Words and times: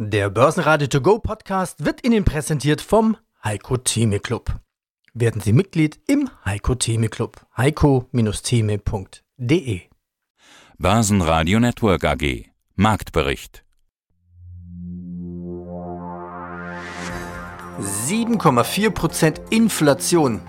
Der 0.00 0.30
Börsenradio 0.30 0.86
To 0.86 1.00
Go 1.00 1.18
Podcast 1.18 1.84
wird 1.84 2.06
Ihnen 2.06 2.24
präsentiert 2.24 2.80
vom 2.80 3.16
Heiko 3.42 3.78
Theme 3.78 4.20
Club. 4.20 4.60
Werden 5.12 5.40
Sie 5.40 5.52
Mitglied 5.52 5.98
im 6.06 6.30
Heiko 6.44 6.76
Theme 6.76 7.08
Club. 7.08 7.44
heiko-theme.de 7.56 9.80
Börsenradio 10.78 11.58
Network 11.58 12.04
AG 12.04 12.44
Marktbericht 12.76 13.64
7,4% 17.80 19.50
Inflation. 19.50 20.40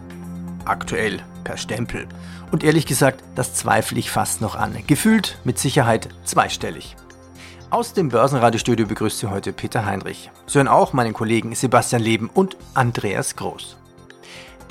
Aktuell 0.66 1.24
per 1.44 1.58
Stempel. 1.58 2.08
Und 2.52 2.64
ehrlich 2.64 2.86
gesagt, 2.86 3.24
das 3.34 3.56
zweifle 3.56 3.98
ich 3.98 4.12
fast 4.12 4.42
noch 4.42 4.54
an. 4.54 4.78
Gefühlt 4.86 5.40
mit 5.44 5.58
Sicherheit 5.58 6.10
zweistellig. 6.24 6.96
Aus 7.72 7.94
dem 7.94 8.10
Börsenradiostudio 8.10 8.88
begrüßt 8.88 9.20
Sie 9.20 9.30
heute 9.30 9.54
Peter 9.54 9.86
Heinrich. 9.86 10.32
Sie 10.48 10.58
hören 10.58 10.68
auch 10.68 10.92
meinen 10.92 11.14
Kollegen 11.14 11.54
Sebastian 11.54 12.02
Leben 12.02 12.28
und 12.34 12.58
Andreas 12.74 13.36
Groß. 13.36 13.78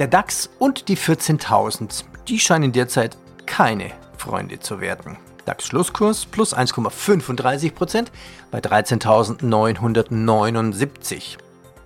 Der 0.01 0.09
DAX 0.09 0.51
und 0.59 0.89
die 0.89 0.97
14.000, 0.97 2.03
die 2.27 2.41
scheinen 2.41 2.73
derzeit 2.73 3.17
keine 3.47 3.93
Freunde 4.17 4.59
zu 4.59 4.81
werden. 4.81 5.17
DAX-Schlusskurs 5.45 6.27
plus 6.27 6.57
1,35% 6.57 8.09
bei 8.51 8.59
13.979. 8.59 11.39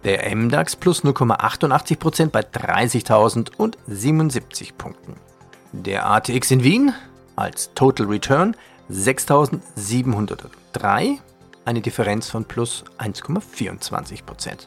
Der 0.05 0.35
MDAX 0.35 0.77
plus 0.77 1.05
0,88% 1.05 2.31
bei 2.31 2.41
30.077 2.41 4.73
Punkten. 4.79 5.17
Der 5.73 6.11
ATX 6.11 6.51
in 6.51 6.65
Wien 6.65 6.95
als 7.37 7.75
Total 7.75 8.07
Return 8.07 8.57
6.703, 8.93 11.19
eine 11.65 11.81
Differenz 11.81 12.29
von 12.29 12.45
plus 12.45 12.85
1,24% 12.99 14.67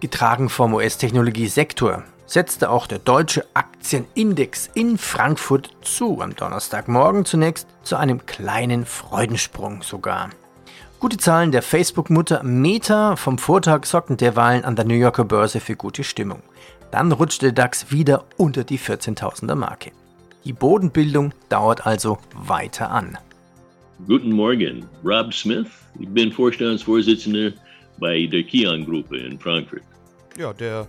Getragen 0.00 0.48
vom 0.48 0.74
US-Technologiesektor 0.74 2.02
setzte 2.24 2.70
auch 2.70 2.86
der 2.86 3.00
deutsche 3.00 3.44
Aktienindex 3.54 4.70
in 4.72 4.96
Frankfurt 4.96 5.70
zu 5.82 6.22
am 6.22 6.34
Donnerstagmorgen 6.34 7.24
zunächst 7.24 7.68
zu 7.82 7.96
einem 7.96 8.24
kleinen 8.24 8.86
Freudensprung 8.86 9.82
sogar. 9.82 10.30
Gute 11.00 11.18
Zahlen 11.18 11.52
der 11.52 11.62
Facebook-Mutter 11.62 12.42
Meta 12.42 13.16
vom 13.16 13.36
Vortag 13.36 13.84
sorgten 13.84 14.16
derweilen 14.16 14.64
an 14.64 14.76
der 14.76 14.84
New 14.84 14.94
Yorker 14.94 15.24
Börse 15.24 15.60
für 15.60 15.76
gute 15.76 16.04
Stimmung. 16.04 16.42
Dann 16.90 17.12
rutschte 17.12 17.52
der 17.52 17.64
DAX 17.64 17.90
wieder 17.90 18.24
unter 18.36 18.64
die 18.64 18.78
14.000er 18.78 19.54
Marke. 19.54 19.92
Die 20.44 20.52
Bodenbildung 20.52 21.32
dauert 21.48 21.86
also 21.86 22.18
weiter 22.34 22.90
an. 22.90 23.18
Guten 24.06 24.32
Morgen, 24.32 24.86
Rob 25.04 25.32
Smith. 25.32 25.68
Ich 26.00 26.08
bin 26.08 26.32
Vorstandsvorsitzender 26.32 27.52
bei 27.98 28.26
der 28.26 28.42
Kion-Gruppe 28.42 29.18
in 29.18 29.38
Frankfurt. 29.38 29.82
Ja, 30.38 30.52
der 30.52 30.86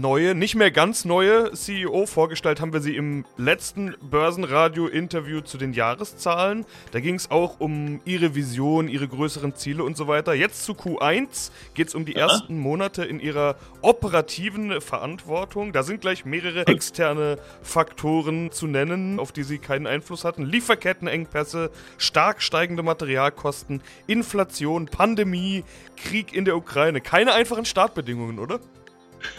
neue, 0.00 0.34
nicht 0.34 0.54
mehr 0.54 0.70
ganz 0.70 1.04
neue 1.04 1.52
CEO. 1.52 2.06
Vorgestellt 2.06 2.60
haben 2.60 2.72
wir 2.72 2.80
sie 2.80 2.96
im 2.96 3.24
letzten 3.36 3.94
Börsenradio-Interview 4.00 5.40
zu 5.40 5.58
den 5.58 5.72
Jahreszahlen. 5.72 6.64
Da 6.92 7.00
ging 7.00 7.14
es 7.14 7.30
auch 7.30 7.60
um 7.60 8.00
ihre 8.04 8.34
Vision, 8.34 8.88
ihre 8.88 9.08
größeren 9.08 9.54
Ziele 9.54 9.84
und 9.84 9.96
so 9.96 10.06
weiter. 10.06 10.34
Jetzt 10.34 10.64
zu 10.64 10.72
Q1 10.72 11.50
geht 11.74 11.88
es 11.88 11.94
um 11.94 12.04
die 12.04 12.12
ja. 12.12 12.26
ersten 12.26 12.58
Monate 12.58 13.04
in 13.04 13.20
ihrer 13.20 13.56
operativen 13.82 14.80
Verantwortung. 14.80 15.72
Da 15.72 15.82
sind 15.82 16.00
gleich 16.00 16.24
mehrere 16.24 16.66
externe 16.66 17.38
Faktoren 17.62 18.50
zu 18.52 18.66
nennen, 18.66 19.18
auf 19.18 19.32
die 19.32 19.44
sie 19.44 19.58
keinen 19.58 19.86
Einfluss 19.86 20.24
hatten. 20.24 20.44
Lieferkettenengpässe, 20.44 21.70
stark 21.98 22.42
steigende 22.42 22.82
Materialkosten, 22.82 23.82
Inflation, 24.06 24.86
Pandemie, 24.86 25.64
Krieg 25.96 26.34
in 26.34 26.44
der 26.44 26.56
Ukraine. 26.56 27.00
Keine 27.00 27.32
einfachen 27.32 27.64
Startbedingungen, 27.64 28.38
oder? 28.38 28.60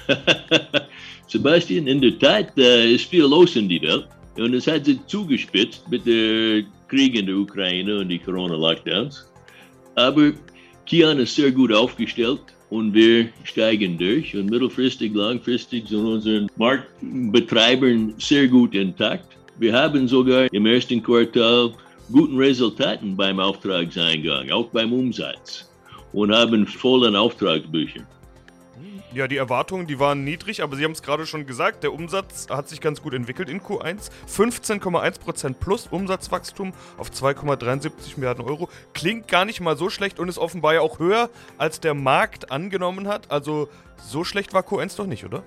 Sebastian, 1.28 1.88
in 1.88 2.02
der 2.02 2.17
Tat 2.20 2.58
äh, 2.58 2.94
ist 2.94 3.09
viel 3.09 3.25
los 3.25 3.56
in 3.56 3.67
der 3.70 3.81
Welt 3.81 4.08
und 4.38 4.53
es 4.53 4.68
hat 4.68 4.85
sich 4.85 5.00
zugespitzt 5.07 5.90
mit 5.90 6.06
dem 6.06 6.66
Krieg 6.88 7.16
in 7.16 7.25
der 7.25 7.35
Ukraine 7.35 8.00
und 8.00 8.09
die 8.09 8.19
Corona-Lockdowns. 8.19 9.29
Aber 9.96 10.31
Kian 10.85 11.19
ist 11.19 11.35
sehr 11.35 11.51
gut 11.51 11.74
aufgestellt 11.74 12.41
und 12.69 12.94
wir 12.94 13.29
steigen 13.44 13.97
durch 13.97 14.35
und 14.35 14.50
mittelfristig, 14.50 15.13
langfristig 15.13 15.88
sind 15.88 16.06
unsere 16.06 16.47
Marktbetreiber 16.56 17.88
sehr 18.18 18.47
gut 18.47 18.74
intakt. 18.75 19.38
Wir 19.59 19.74
haben 19.74 20.07
sogar 20.07 20.51
im 20.53 20.66
ersten 20.66 21.01
Quartal 21.01 21.74
guten 22.12 22.38
Resultaten 22.38 23.18
beim 23.18 23.40
Auftragseingang, 23.40 24.51
auch 24.51 24.68
beim 24.68 24.94
Umsatz 24.94 25.69
und 26.13 26.31
haben 26.31 26.66
vollen 26.68 27.16
Auftragsbücher. 27.16 28.07
Ja, 29.13 29.27
die 29.27 29.38
Erwartungen, 29.38 29.88
die 29.88 29.99
waren 29.99 30.23
niedrig, 30.23 30.61
aber 30.61 30.75
Sie 30.75 30.83
haben 30.83 30.91
es 30.91 31.01
gerade 31.01 31.25
schon 31.25 31.45
gesagt, 31.45 31.83
der 31.83 31.93
Umsatz 31.93 32.47
hat 32.49 32.69
sich 32.69 32.81
ganz 32.81 33.01
gut 33.01 33.13
entwickelt 33.13 33.49
in 33.49 33.61
Q1. 33.61 34.11
15,1% 34.27 35.53
plus 35.53 35.88
Umsatzwachstum 35.88 36.73
auf 36.97 37.09
2,73 37.09 38.17
Milliarden 38.17 38.43
Euro. 38.43 38.69
Klingt 38.93 39.27
gar 39.27 39.45
nicht 39.45 39.61
mal 39.61 39.77
so 39.77 39.89
schlecht 39.89 40.19
und 40.19 40.29
ist 40.29 40.38
offenbar 40.38 40.75
ja 40.75 40.81
auch 40.81 40.99
höher, 40.99 41.29
als 41.57 41.79
der 41.79 41.93
Markt 41.93 42.51
angenommen 42.51 43.07
hat. 43.07 43.31
Also 43.31 43.69
so 43.97 44.23
schlecht 44.23 44.53
war 44.53 44.61
Q1 44.61 44.97
doch 44.97 45.07
nicht, 45.07 45.25
oder? 45.25 45.44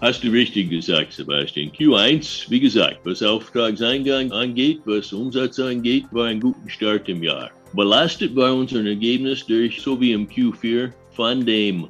Hast 0.00 0.22
du 0.22 0.28
richtig 0.28 0.70
gesagt, 0.70 1.12
Sebastian. 1.12 1.70
Q1, 1.72 2.48
wie 2.50 2.60
gesagt, 2.60 3.00
was 3.04 3.22
Auftragseingang 3.22 4.32
angeht, 4.32 4.80
was 4.84 5.12
Umsatz 5.12 5.58
angeht, 5.58 6.04
war 6.12 6.26
ein 6.26 6.40
guter 6.40 6.68
Start 6.68 7.08
im 7.08 7.22
Jahr. 7.22 7.50
Belastet 7.74 8.34
war 8.34 8.54
unser 8.54 8.84
Ergebnis 8.84 9.44
durch, 9.46 9.80
so 9.80 10.00
wie 10.00 10.12
im 10.12 10.26
Q4, 10.26 10.90
von 11.14 11.44
dem 11.44 11.88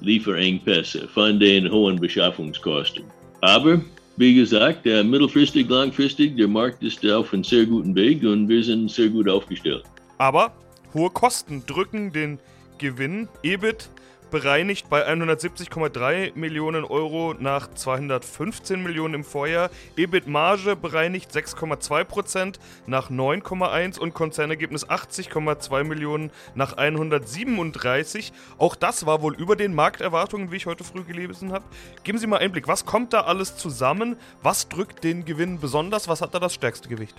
Lieferengpässe 0.00 1.08
von 1.08 1.38
den 1.38 1.70
hohen 1.70 1.96
Beschaffungskosten. 1.96 3.04
Aber 3.40 3.80
wie 4.16 4.34
gesagt, 4.34 4.84
mittelfristig, 4.84 5.68
langfristig, 5.68 6.36
der 6.36 6.48
Markt 6.48 6.82
ist 6.82 7.04
auf 7.06 7.32
einem 7.32 7.44
sehr 7.44 7.66
guten 7.66 7.94
Weg 7.94 8.22
und 8.22 8.48
wir 8.48 8.62
sind 8.64 8.90
sehr 8.90 9.08
gut 9.08 9.28
aufgestellt. 9.28 9.84
Aber 10.18 10.52
hohe 10.94 11.10
Kosten 11.10 11.64
drücken 11.66 12.12
den 12.12 12.38
Gewinn. 12.78 13.28
EBIT 13.42 13.90
bereinigt 14.30 14.88
bei 14.88 15.06
170,3 15.06 16.32
Millionen 16.34 16.84
Euro 16.84 17.34
nach 17.38 17.72
215 17.72 18.82
Millionen 18.82 19.14
im 19.14 19.24
Vorjahr. 19.24 19.70
EBIT-Marge 19.96 20.76
bereinigt 20.76 21.30
6,2 21.30 22.04
Prozent 22.04 22.58
nach 22.86 23.10
9,1 23.10 23.98
und 23.98 24.14
Konzernergebnis 24.14 24.86
80,2 24.88 25.84
Millionen 25.84 26.30
nach 26.54 26.76
137. 26.76 28.32
Auch 28.58 28.74
das 28.74 29.06
war 29.06 29.22
wohl 29.22 29.34
über 29.36 29.56
den 29.56 29.74
Markterwartungen, 29.74 30.50
wie 30.50 30.56
ich 30.56 30.66
heute 30.66 30.84
früh 30.84 31.02
gelesen 31.02 31.52
habe. 31.52 31.64
Geben 32.02 32.18
Sie 32.18 32.26
mal 32.26 32.38
Einblick, 32.38 32.68
was 32.68 32.84
kommt 32.84 33.12
da 33.12 33.22
alles 33.22 33.56
zusammen? 33.56 34.16
Was 34.42 34.68
drückt 34.68 35.04
den 35.04 35.24
Gewinn 35.24 35.60
besonders? 35.60 36.08
Was 36.08 36.20
hat 36.20 36.34
da 36.34 36.38
das 36.38 36.54
stärkste 36.54 36.88
Gewicht? 36.88 37.16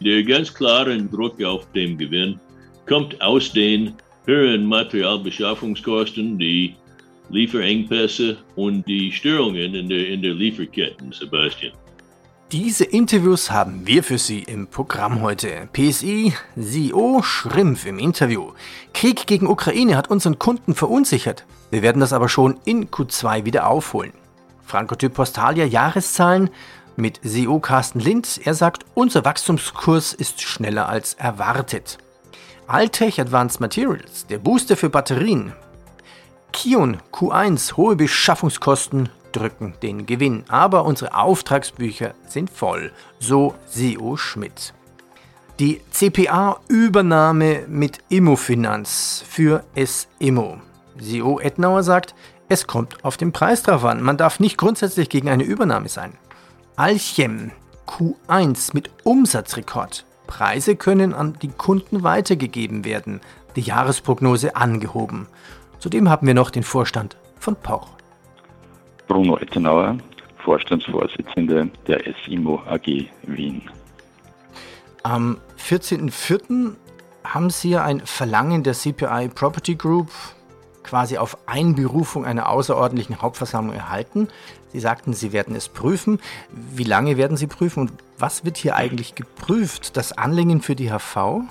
Der 0.00 0.22
ganz 0.22 0.54
klare 0.54 0.96
Druck 1.02 1.42
auf 1.42 1.70
den 1.72 1.98
Gewinn 1.98 2.38
kommt 2.86 3.20
aus 3.20 3.52
den 3.52 3.94
höheren 4.28 4.66
Materialbeschaffungskosten, 4.66 6.38
die 6.38 6.76
Lieferengpässe 7.30 8.36
und 8.56 8.86
die 8.86 9.10
Störungen 9.10 9.74
in 9.74 9.88
der, 9.88 10.08
in 10.08 10.22
der 10.22 10.34
Lieferketten, 10.34 11.12
Sebastian. 11.12 11.72
Diese 12.52 12.84
Interviews 12.84 13.50
haben 13.50 13.86
wir 13.86 14.02
für 14.02 14.18
Sie 14.18 14.42
im 14.42 14.68
Programm 14.68 15.22
heute. 15.22 15.68
PSI, 15.72 16.32
CEO 16.58 17.22
Schrimpf 17.22 17.86
im 17.86 17.98
Interview. 17.98 18.52
Krieg 18.94 19.26
gegen 19.26 19.46
Ukraine 19.46 19.96
hat 19.96 20.10
unseren 20.10 20.38
Kunden 20.38 20.74
verunsichert. 20.74 21.44
Wir 21.70 21.82
werden 21.82 22.00
das 22.00 22.12
aber 22.12 22.28
schon 22.28 22.58
in 22.64 22.88
Q2 22.88 23.44
wieder 23.44 23.66
aufholen. 23.66 24.12
Frankotyp 24.62 25.14
Postalia 25.14 25.64
Jahreszahlen 25.64 26.50
mit 26.96 27.20
CEO 27.22 27.60
Carsten 27.60 28.00
Lind. 28.00 28.40
Er 28.44 28.54
sagt, 28.54 28.84
unser 28.94 29.24
Wachstumskurs 29.24 30.12
ist 30.12 30.40
schneller 30.42 30.88
als 30.88 31.14
erwartet. 31.14 31.98
Altech 32.68 33.18
Advanced 33.18 33.60
Materials, 33.60 34.26
der 34.26 34.36
Booster 34.36 34.76
für 34.76 34.90
Batterien. 34.90 35.54
Kion 36.52 36.98
Q1, 37.14 37.78
hohe 37.78 37.96
Beschaffungskosten 37.96 39.08
drücken 39.32 39.72
den 39.80 40.04
Gewinn, 40.04 40.44
aber 40.48 40.84
unsere 40.84 41.14
Auftragsbücher 41.14 42.12
sind 42.26 42.50
voll, 42.50 42.92
so 43.18 43.54
CEO 43.64 44.18
Schmidt. 44.18 44.74
Die 45.58 45.80
CPA-Übernahme 45.92 47.64
mit 47.68 48.00
Immofinanz 48.10 49.24
für 49.26 49.64
S-Immo. 49.74 50.58
CEO 51.00 51.40
Etnauer 51.40 51.82
sagt, 51.82 52.14
es 52.50 52.66
kommt 52.66 53.02
auf 53.02 53.16
den 53.16 53.32
Preis 53.32 53.62
drauf 53.62 53.86
an. 53.86 54.02
Man 54.02 54.18
darf 54.18 54.40
nicht 54.40 54.58
grundsätzlich 54.58 55.08
gegen 55.08 55.30
eine 55.30 55.44
Übernahme 55.44 55.88
sein. 55.88 56.12
Alchem 56.76 57.50
Q1 57.86 58.74
mit 58.74 58.90
Umsatzrekord 59.04 60.04
Preise 60.28 60.76
können 60.76 61.12
an 61.12 61.36
die 61.42 61.48
Kunden 61.48 62.04
weitergegeben 62.04 62.84
werden, 62.84 63.20
die 63.56 63.62
Jahresprognose 63.62 64.54
angehoben. 64.54 65.26
Zudem 65.80 66.08
haben 66.08 66.28
wir 66.28 66.34
noch 66.34 66.50
den 66.50 66.62
Vorstand 66.62 67.16
von 67.40 67.56
Poch. 67.56 67.88
Bruno 69.08 69.38
Ettenauer, 69.38 69.98
Vorstandsvorsitzender 70.44 71.66
der 71.88 72.02
SIMO 72.24 72.62
AG 72.68 73.08
Wien. 73.24 73.62
Am 75.02 75.38
14.04. 75.58 76.74
haben 77.24 77.50
Sie 77.50 77.76
ein 77.76 78.00
Verlangen 78.04 78.62
der 78.62 78.74
CPI 78.74 79.30
Property 79.34 79.74
Group 79.74 80.10
quasi 80.82 81.18
auf 81.18 81.36
Einberufung 81.46 82.24
einer 82.24 82.48
außerordentlichen 82.48 83.20
Hauptversammlung 83.20 83.74
erhalten. 83.74 84.28
Sie 84.72 84.80
sagten, 84.80 85.12
Sie 85.12 85.32
werden 85.32 85.54
es 85.54 85.68
prüfen. 85.68 86.18
Wie 86.50 86.84
lange 86.84 87.16
werden 87.16 87.36
Sie 87.36 87.46
prüfen 87.46 87.80
und 87.80 87.92
was 88.18 88.44
wird 88.44 88.56
hier 88.56 88.76
eigentlich 88.76 89.14
geprüft? 89.14 89.96
Das 89.96 90.12
Anliegen 90.12 90.60
für 90.60 90.74
die 90.74 90.90
HV? 90.90 91.42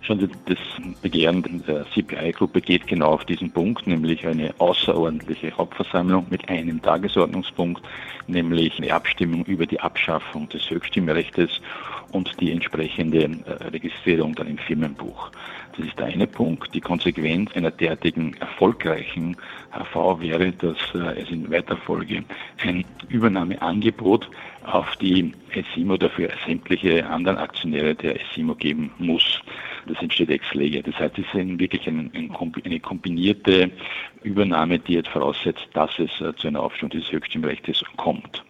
Schon 0.00 0.30
das 0.46 0.58
Begehren 1.00 1.62
der 1.66 1.86
CPI-Gruppe 1.94 2.60
geht 2.60 2.88
genau 2.88 3.12
auf 3.12 3.24
diesen 3.24 3.52
Punkt, 3.52 3.86
nämlich 3.86 4.26
eine 4.26 4.52
außerordentliche 4.58 5.56
Hauptversammlung 5.56 6.26
mit 6.28 6.48
einem 6.48 6.82
Tagesordnungspunkt, 6.82 7.80
nämlich 8.26 8.78
eine 8.78 8.92
Abstimmung 8.92 9.44
über 9.44 9.64
die 9.64 9.78
Abschaffung 9.78 10.48
des 10.48 10.68
Höchststimmrechts 10.68 11.60
und 12.12 12.40
die 12.40 12.52
entsprechende 12.52 13.24
äh, 13.24 13.64
Registrierung 13.68 14.34
dann 14.34 14.46
im 14.46 14.58
Firmenbuch. 14.58 15.30
Das 15.76 15.86
ist 15.86 15.98
der 15.98 16.06
eine 16.06 16.26
Punkt. 16.26 16.74
Die 16.74 16.80
Konsequenz 16.80 17.50
einer 17.54 17.70
derartigen 17.70 18.34
erfolgreichen 18.34 19.36
HV 19.70 20.20
wäre, 20.20 20.52
dass 20.52 20.76
äh, 20.94 21.20
es 21.20 21.30
in 21.30 21.50
weiter 21.50 21.76
Folge 21.76 22.24
ein 22.62 22.84
Übernahmeangebot 23.08 24.28
auf 24.64 24.94
die 24.96 25.32
SIMO 25.74 25.94
oder 25.94 26.10
für 26.10 26.30
sämtliche 26.46 27.06
anderen 27.06 27.38
Aktionäre 27.38 27.94
der 27.94 28.16
SIMO 28.34 28.54
geben 28.54 28.90
muss. 28.98 29.40
Das 29.86 30.00
entsteht 30.00 30.30
ex 30.30 30.52
lege. 30.54 30.82
Das 30.82 30.94
heißt, 30.96 31.18
es 31.18 31.24
ist 31.26 31.58
wirklich 31.58 31.86
ein, 31.88 32.10
ein, 32.14 32.30
eine 32.64 32.80
kombinierte 32.80 33.70
Übernahme, 34.22 34.78
die 34.78 34.94
jetzt 34.94 35.08
voraussetzt, 35.08 35.66
dass 35.72 35.98
es 35.98 36.20
äh, 36.20 36.34
zu 36.36 36.48
einer 36.48 36.62
Aufstellung 36.62 36.90
dieses 36.90 37.10
Höchststimmrechts 37.10 37.82
kommt. 37.96 38.44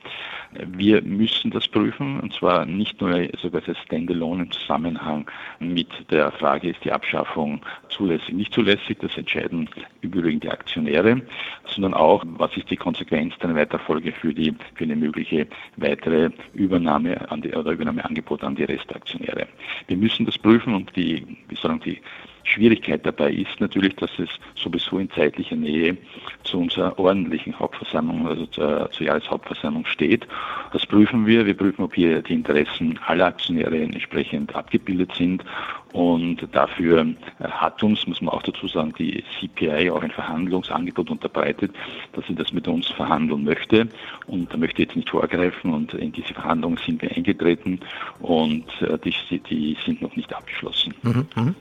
Wir 0.67 1.03
müssen 1.03 1.51
das 1.51 1.67
prüfen, 1.67 2.21
und 2.21 2.33
zwar 2.35 2.67
nicht 2.67 3.01
nur 3.01 3.29
sogar 3.41 3.63
als 3.67 3.79
Standalone 3.79 4.45
im 4.45 4.51
Zusammenhang 4.51 5.31
mit 5.59 5.89
der 6.11 6.31
Frage, 6.33 6.71
ist 6.71 6.85
die 6.85 6.93
Abschaffung 6.93 7.61
zulässig, 7.89 8.35
nicht 8.35 8.53
zulässig, 8.53 8.99
das 9.01 9.17
entscheiden 9.17 9.69
überwiegend 10.03 10.45
die 10.45 10.51
Aktionäre, 10.51 11.23
sondern 11.67 11.95
auch, 11.95 12.25
was 12.27 12.57
ist 12.57 12.71
die 12.71 12.77
Konsequenz 12.77 13.35
der 13.39 13.55
Weiterfolge 13.55 14.13
für, 14.13 14.35
die, 14.35 14.55
für 14.75 14.85
eine 14.85 14.97
mögliche 14.97 15.47
weitere 15.77 16.31
Übernahme 16.53 17.31
an 17.31 17.41
die, 17.43 17.53
oder 17.53 17.73
Übernahmeangebot 17.73 18.45
an 18.45 18.55
die 18.55 18.65
Restaktionäre. 18.65 19.47
Wir 19.87 19.97
müssen 19.97 20.27
das 20.27 20.37
prüfen 20.37 20.75
und 20.75 20.95
die, 20.97 21.27
wie 21.49 21.57
sagen, 21.57 21.81
die 21.85 22.01
Schwierigkeit 22.45 23.05
dabei 23.05 23.33
ist 23.33 23.61
natürlich, 23.61 23.95
dass 23.97 24.11
es 24.19 24.29
sowieso 24.55 24.99
in 24.99 25.11
zeitlicher 25.11 25.57
Nähe 25.57 25.97
zu 26.45 26.59
unserer 26.59 26.99
ordentlichen 26.99 27.59
Hauptversammlung, 27.59 28.27
also 28.27 28.47
zur, 28.47 28.91
zur 28.91 29.07
Jahreshauptversammlung 29.07 29.87
steht. 29.87 30.27
Das 30.73 30.87
prüfen 30.87 31.27
wir. 31.27 31.47
Wir 31.47 31.57
prüfen, 31.57 31.85
ob 31.85 31.95
hier 31.95 32.23
die 32.23 32.35
Interessen 32.35 32.99
aller 33.07 33.27
Aktionäre 33.27 33.81
entsprechend 33.81 34.55
abgebildet 34.55 35.13
sind. 35.17 35.45
Und 35.93 36.49
dafür 36.53 37.07
hat 37.39 37.83
uns, 37.83 38.07
muss 38.07 38.23
man 38.23 38.33
auch 38.33 38.43
dazu 38.43 38.67
sagen, 38.67 38.95
die 38.99 39.23
CPI 39.39 39.91
auch 39.91 40.03
ein 40.03 40.11
Verhandlungsangebot 40.11 41.11
unterbreitet, 41.11 41.73
dass 42.15 42.27
sie 42.27 42.35
das 42.35 42.53
mit 42.53 42.67
uns 42.67 42.89
verhandeln 42.89 43.45
möchte. 43.45 43.89
Und 44.27 44.53
da 44.53 44.57
möchte 44.57 44.81
ich 44.81 44.89
jetzt 44.89 44.97
nicht 44.97 45.11
vorgreifen. 45.11 45.73
Und 45.73 45.93
in 45.95 46.13
diese 46.13 46.33
Verhandlungen 46.33 46.79
sind 46.85 47.03
wir 47.03 47.15
eingetreten 47.15 47.81
und 48.21 48.65
äh, 48.81 48.99
die, 48.99 49.39
die 49.41 49.77
sind 49.85 50.01
noch 50.01 50.17
nicht 50.17 50.35
abgeschlossen. 50.35 50.95
Mhm, 51.03 51.27
mh. 51.35 51.55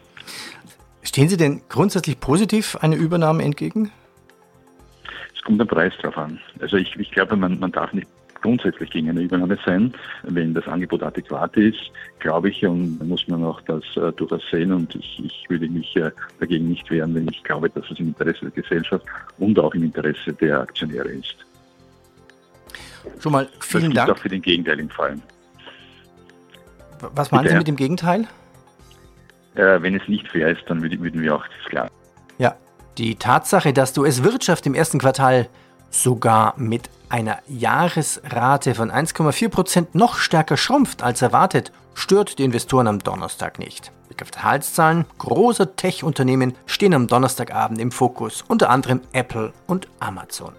Stehen 1.03 1.29
Sie 1.29 1.37
denn 1.37 1.61
grundsätzlich 1.69 2.19
positiv 2.19 2.75
einer 2.77 2.95
Übernahme 2.95 3.43
entgegen? 3.43 3.91
Es 5.35 5.41
kommt 5.41 5.59
der 5.59 5.65
Preis 5.65 5.93
drauf 6.01 6.17
an. 6.17 6.39
Also 6.59 6.77
ich, 6.77 6.95
ich 6.97 7.11
glaube, 7.11 7.35
man, 7.35 7.59
man 7.59 7.71
darf 7.71 7.91
nicht 7.93 8.07
grundsätzlich 8.41 8.89
gegen 8.89 9.09
eine 9.09 9.21
Übernahme 9.21 9.57
sein. 9.65 9.93
Wenn 10.23 10.53
das 10.53 10.67
Angebot 10.67 11.03
adäquat 11.03 11.55
ist, 11.57 11.79
glaube 12.19 12.49
ich, 12.49 12.65
und 12.65 12.99
muss 13.07 13.27
man 13.27 13.43
auch 13.43 13.61
das 13.61 13.83
äh, 13.95 14.11
durchaus 14.13 14.41
sehen. 14.51 14.71
Und 14.71 14.93
ich, 14.95 15.23
ich 15.23 15.45
würde 15.49 15.67
mich 15.67 15.95
äh, 15.95 16.11
dagegen 16.39 16.69
nicht 16.69 16.89
wehren, 16.91 17.15
wenn 17.15 17.27
ich 17.27 17.43
glaube, 17.43 17.69
dass 17.69 17.89
es 17.89 17.99
im 17.99 18.09
Interesse 18.09 18.51
der 18.51 18.63
Gesellschaft 18.63 19.05
und 19.37 19.57
auch 19.59 19.73
im 19.73 19.83
Interesse 19.83 20.33
der 20.33 20.61
Aktionäre 20.61 21.09
ist. 21.09 21.35
Schon 23.19 23.31
mal 23.31 23.47
vielen 23.59 23.93
das 23.93 24.05
Dank. 24.05 24.17
auch 24.17 24.21
für 24.21 24.29
den 24.29 24.41
gegenteiligen 24.41 24.89
Fall. 24.89 25.17
Was 26.99 27.31
meinen 27.31 27.43
Bitte? 27.43 27.53
Sie 27.53 27.57
mit 27.57 27.67
dem 27.67 27.75
Gegenteil? 27.75 28.27
Äh, 29.55 29.81
wenn 29.81 29.95
es 29.95 30.07
nicht 30.07 30.27
fair 30.29 30.49
ist, 30.49 30.61
dann 30.67 30.81
würden 30.81 31.21
wir 31.21 31.35
auch 31.35 31.45
das 31.45 31.69
klar. 31.69 31.89
Ja, 32.37 32.55
die 32.97 33.15
Tatsache, 33.15 33.73
dass 33.73 33.93
die 33.93 33.99
US-Wirtschaft 33.99 34.65
im 34.65 34.73
ersten 34.73 34.99
Quartal 34.99 35.47
sogar 35.89 36.53
mit 36.57 36.89
einer 37.09 37.39
Jahresrate 37.47 38.73
von 38.75 38.89
1,4 38.89 39.49
Prozent 39.49 39.95
noch 39.95 40.15
stärker 40.15 40.55
schrumpft 40.55 41.03
als 41.03 41.21
erwartet, 41.21 41.71
stört 41.93 42.39
die 42.39 42.45
Investoren 42.45 42.87
am 42.87 42.99
Donnerstag 42.99 43.59
nicht. 43.59 43.91
Die 44.09 44.15
Quartalszahlen 44.15 45.05
großer 45.17 45.75
Tech-Unternehmen 45.75 46.53
stehen 46.65 46.93
am 46.93 47.07
Donnerstagabend 47.07 47.79
im 47.79 47.91
Fokus, 47.91 48.43
unter 48.47 48.69
anderem 48.69 49.01
Apple 49.11 49.51
und 49.67 49.87
Amazon. 49.99 50.53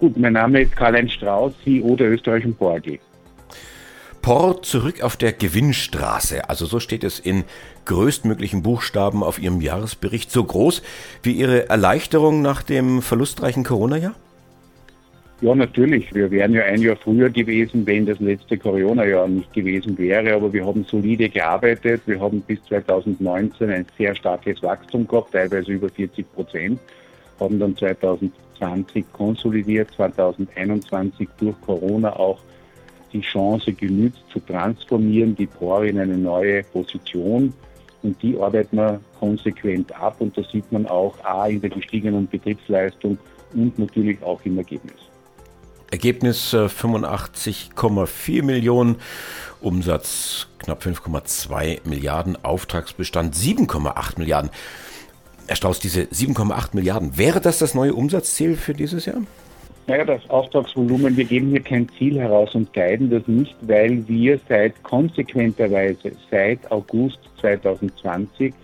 Gut, 0.00 0.16
mein 0.16 0.32
Name 0.32 0.62
ist 0.62 0.74
Karl-Heinz 0.76 1.12
Strauß, 1.12 1.52
CEO 1.62 1.94
der 1.94 2.10
österreichischen 2.10 2.54
BORG. 2.54 2.98
POR 4.22 4.62
zurück 4.62 5.02
auf 5.02 5.16
der 5.16 5.32
Gewinnstraße. 5.32 6.48
Also 6.48 6.66
so 6.66 6.78
steht 6.80 7.04
es 7.04 7.18
in 7.18 7.44
größtmöglichen 7.90 8.62
Buchstaben 8.62 9.24
auf 9.24 9.40
Ihrem 9.40 9.60
Jahresbericht. 9.60 10.30
So 10.30 10.44
groß 10.44 10.80
wie 11.24 11.32
Ihre 11.32 11.68
Erleichterung 11.68 12.40
nach 12.40 12.62
dem 12.62 13.02
verlustreichen 13.02 13.64
Corona-Jahr? 13.64 14.14
Ja, 15.40 15.54
natürlich. 15.54 16.14
Wir 16.14 16.30
wären 16.30 16.52
ja 16.52 16.62
ein 16.62 16.80
Jahr 16.82 16.96
früher 16.96 17.30
gewesen, 17.30 17.84
wenn 17.86 18.06
das 18.06 18.20
letzte 18.20 18.58
Corona-Jahr 18.58 19.26
nicht 19.26 19.52
gewesen 19.52 19.98
wäre. 19.98 20.34
Aber 20.34 20.52
wir 20.52 20.64
haben 20.64 20.84
solide 20.84 21.28
gearbeitet. 21.28 22.02
Wir 22.06 22.20
haben 22.20 22.42
bis 22.42 22.62
2019 22.64 23.70
ein 23.70 23.86
sehr 23.98 24.14
starkes 24.14 24.62
Wachstum 24.62 25.08
gehabt, 25.08 25.32
teilweise 25.32 25.72
über 25.72 25.88
40 25.88 26.32
Prozent. 26.32 26.78
Haben 27.40 27.58
dann 27.58 27.76
2020 27.76 29.04
konsolidiert, 29.12 29.90
2021 29.96 31.28
durch 31.38 31.60
Corona 31.62 32.14
auch 32.14 32.38
die 33.12 33.22
Chance 33.22 33.72
genützt, 33.72 34.22
zu 34.32 34.38
transformieren, 34.38 35.34
die 35.34 35.46
POR 35.46 35.84
in 35.84 35.98
eine 35.98 36.16
neue 36.16 36.62
Position. 36.62 37.52
Und 38.02 38.20
die 38.22 38.38
arbeiten 38.38 38.76
wir 38.76 39.00
konsequent 39.18 39.94
ab. 39.94 40.16
Und 40.20 40.36
das 40.36 40.50
sieht 40.50 40.70
man 40.72 40.86
auch 40.86 41.14
A 41.24 41.46
in 41.46 41.60
der 41.60 41.70
gestiegenen 41.70 42.28
Betriebsleistung 42.28 43.18
und 43.54 43.78
natürlich 43.78 44.22
auch 44.22 44.40
im 44.44 44.58
Ergebnis. 44.58 44.96
Ergebnis 45.90 46.54
85,4 46.54 48.38
äh, 48.38 48.42
Millionen, 48.42 48.96
Umsatz 49.60 50.46
knapp 50.58 50.82
5,2 50.84 51.80
Milliarden, 51.88 52.42
Auftragsbestand 52.44 53.34
7,8 53.34 54.18
Milliarden. 54.18 54.50
Herr 55.48 55.56
Strauß, 55.56 55.80
diese 55.80 56.02
7,8 56.02 56.68
Milliarden, 56.74 57.18
wäre 57.18 57.40
das 57.40 57.58
das 57.58 57.74
neue 57.74 57.94
Umsatzziel 57.94 58.56
für 58.56 58.72
dieses 58.72 59.06
Jahr? 59.06 59.22
Naja, 59.90 60.04
das 60.04 60.30
Auftragsvolumen, 60.30 61.16
wir 61.16 61.24
geben 61.24 61.48
hier 61.48 61.62
kein 61.62 61.88
Ziel 61.98 62.20
heraus 62.20 62.54
und 62.54 62.72
guiden 62.72 63.10
das 63.10 63.26
nicht, 63.26 63.56
weil 63.62 64.06
wir 64.06 64.38
seit 64.48 64.80
konsequenterweise 64.84 66.12
seit 66.30 66.70
August 66.70 67.18
2020 67.40 68.54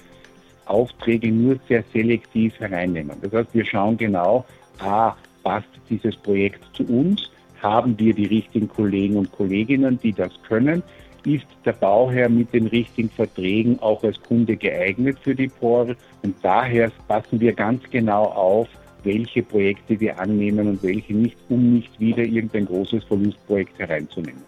Aufträge 0.67 1.33
nur 1.33 1.59
sehr 1.67 1.83
selektiv 1.93 2.55
hereinnehmen. 2.61 3.17
Das 3.23 3.33
heißt, 3.33 3.49
wir 3.55 3.65
schauen 3.65 3.97
genau, 3.97 4.45
a, 4.79 5.17
passt 5.43 5.67
dieses 5.91 6.15
Projekt 6.15 6.63
zu 6.75 6.85
uns, 6.85 7.29
haben 7.61 7.99
wir 7.99 8.15
die 8.15 8.27
richtigen 8.27 8.69
Kollegen 8.69 9.17
und 9.17 9.33
Kolleginnen, 9.33 9.99
die 10.01 10.13
das 10.13 10.31
können, 10.47 10.81
ist 11.25 11.49
der 11.65 11.73
Bauherr 11.73 12.29
mit 12.29 12.55
den 12.55 12.69
richtigen 12.69 13.11
Verträgen 13.11 13.81
auch 13.81 14.05
als 14.05 14.23
Kunde 14.23 14.55
geeignet 14.55 15.19
für 15.21 15.35
die 15.35 15.49
POR 15.49 15.89
und 16.23 16.37
daher 16.43 16.93
passen 17.09 17.41
wir 17.41 17.53
ganz 17.53 17.83
genau 17.91 18.27
auf, 18.27 18.69
welche 19.07 19.43
Projekte 19.43 19.99
wir 19.99 20.21
annehmen 20.21 20.69
und 20.69 20.83
welche 20.83 21.15
nicht, 21.15 21.37
um 21.49 21.75
nicht 21.75 21.99
wieder 21.99 22.23
irgendein 22.23 22.67
großes 22.67 23.05
Verlustprojekt 23.05 23.79
hereinzunehmen. 23.79 24.43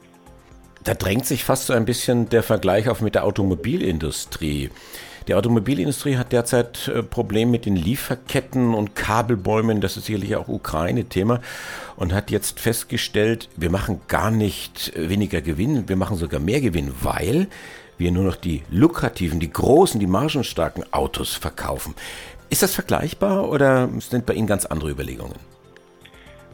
Da 0.85 0.95
drängt 0.95 1.27
sich 1.27 1.45
fast 1.45 1.67
so 1.67 1.73
ein 1.73 1.85
bisschen 1.85 2.29
der 2.29 2.43
Vergleich 2.43 2.89
auf 2.89 3.01
mit 3.01 3.15
der 3.15 3.25
Automobilindustrie. 3.25 4.71
Die 5.29 5.35
Automobilindustrie 5.35 6.17
hat 6.17 6.33
derzeit 6.33 6.89
äh, 6.89 7.03
Probleme 7.03 7.51
mit 7.51 7.67
den 7.67 7.77
Lieferketten 7.77 8.75
und 8.75 8.95
Kabelbäumen. 8.95 9.83
Das 9.83 9.99
ist 9.99 10.07
sicherlich 10.07 10.37
auch 10.37 10.49
Ukraine-Thema. 10.49 11.41
Und 11.97 12.15
hat 12.15 12.31
jetzt 12.31 12.61
festgestellt, 12.61 13.51
wir 13.57 13.71
machen 13.71 14.01
gar 14.09 14.31
nicht 14.31 14.93
weniger 14.97 15.43
Gewinn, 15.43 15.89
wir 15.89 15.97
machen 15.97 16.17
sogar 16.17 16.41
mehr 16.41 16.63
Gewinn, 16.63 16.93
weil 17.03 17.49
wir 17.99 18.13
nur 18.13 18.25
noch 18.25 18.37
die 18.37 18.63
lukrativen, 18.71 19.41
die 19.41 19.53
großen, 19.53 20.01
die 20.01 20.07
margenstarken 20.07 20.91
Autos 20.93 21.35
verkaufen. 21.35 21.95
Ist 22.51 22.63
das 22.63 22.75
vergleichbar 22.75 23.51
oder 23.51 23.89
sind 23.99 24.25
bei 24.25 24.35
Ihnen 24.35 24.47
ganz 24.47 24.65
andere 24.65 24.91
Überlegungen? 24.91 25.37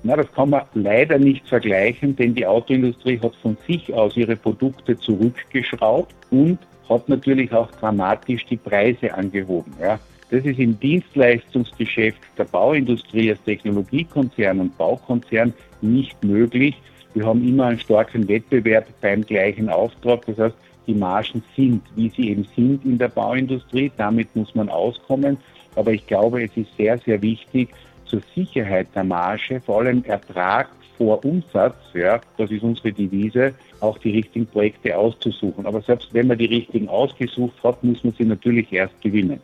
Na, 0.03 0.17
das 0.17 0.31
kann 0.33 0.51
man 0.51 0.63
leider 0.75 1.19
nicht 1.19 1.49
vergleichen, 1.49 2.15
denn 2.15 2.35
die 2.35 2.47
Autoindustrie 2.47 3.19
hat 3.21 3.35
von 3.37 3.57
sich 3.67 3.93
aus 3.95 4.17
ihre 4.17 4.37
Produkte 4.37 4.99
zurückgeschraubt 4.99 6.15
und 6.31 6.59
hat 6.89 7.09
natürlich 7.09 7.51
auch 7.53 7.71
dramatisch 7.73 8.45
die 8.45 8.59
Preise 8.59 9.15
angehoben. 9.15 9.73
Ja. 9.81 9.99
Das 10.31 10.45
ist 10.45 10.59
im 10.59 10.79
Dienstleistungsgeschäft 10.79 12.19
der 12.37 12.45
Bauindustrie 12.45 13.31
als 13.31 13.43
Technologiekonzern 13.45 14.61
und 14.61 14.77
Baukonzern 14.77 15.55
nicht 15.81 16.23
möglich. 16.23 16.75
Wir 17.15 17.25
haben 17.25 17.47
immer 17.47 17.67
einen 17.67 17.79
starken 17.79 18.29
Wettbewerb 18.29 18.87
beim 19.01 19.25
gleichen 19.25 19.69
Auftrag. 19.69 20.27
Das 20.27 20.39
heißt, 20.39 20.57
die 20.87 20.95
Margen 20.95 21.43
sind, 21.57 21.83
wie 21.95 22.11
sie 22.11 22.31
eben 22.31 22.47
sind 22.57 22.85
in 22.85 22.99
der 22.99 23.09
Bauindustrie. 23.09 23.91
Damit 23.97 24.35
muss 24.37 24.55
man 24.55 24.69
auskommen. 24.69 25.39
Aber 25.77 25.93
ich 25.93 26.07
glaube, 26.07 26.45
es 26.45 26.57
ist 26.57 26.77
sehr, 26.77 26.99
sehr 26.99 27.23
wichtig, 27.23 27.71
zur 28.07 28.21
Sicherheit 28.35 28.89
der 28.95 29.05
Marge, 29.05 29.61
vor 29.61 29.81
allem 29.81 30.03
Ertrag 30.05 30.69
vor 30.97 31.23
Umsatz, 31.25 31.75
ja, 31.95 32.21
das 32.37 32.51
ist 32.51 32.63
unsere 32.63 32.93
Devise, 32.93 33.55
auch 33.81 33.97
die 33.99 34.13
richtigen 34.13 34.47
Projekte 34.47 34.97
auszusuchen. 34.97 35.67
Aber 35.67 35.83
selbst 35.83 36.15
wenn 36.15 36.29
man 36.29 36.39
die 36.39 36.47
richtigen 36.47 36.89
ausgesucht 36.89 37.57
hat, 37.63 37.83
muss 37.83 38.05
man 38.05 38.15
sie 38.15 38.25
natürlich 38.25 38.73
erst 38.73 38.99
gewinnen. 39.01 39.41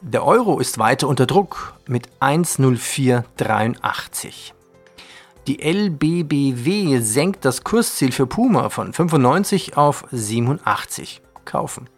Der 0.00 0.24
Euro 0.24 0.60
ist 0.60 0.78
weiter 0.78 1.08
unter 1.08 1.26
Druck 1.26 1.74
mit 1.86 2.08
1,0483. 2.20 4.52
Die 5.48 5.60
LBBW 5.62 7.00
senkt 7.00 7.44
das 7.44 7.64
Kursziel 7.64 8.12
für 8.12 8.26
Puma 8.26 8.68
von 8.68 8.92
95 8.92 9.76
auf 9.76 10.04
87. 10.10 11.22
Kaufen. 11.44 11.88